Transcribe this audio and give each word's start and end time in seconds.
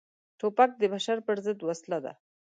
توپک 0.39 0.69
د 0.77 0.83
بشر 0.93 1.17
پر 1.27 1.37
ضد 1.45 1.59
وسله 1.69 1.99
ده. 2.05 2.13